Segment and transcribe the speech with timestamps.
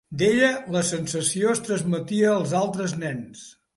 [0.19, 3.45] D'ella la sensació es transmetia als altres nens.